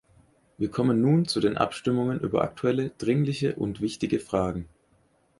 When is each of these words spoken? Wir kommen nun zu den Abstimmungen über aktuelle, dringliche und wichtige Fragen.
Wir 0.57 0.71
kommen 0.71 0.99
nun 0.99 1.27
zu 1.27 1.39
den 1.41 1.57
Abstimmungen 1.57 2.19
über 2.21 2.41
aktuelle, 2.41 2.89
dringliche 2.89 3.53
und 3.57 3.81
wichtige 3.81 4.19
Fragen. 4.19 4.67